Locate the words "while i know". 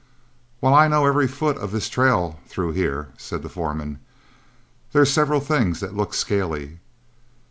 0.61-1.05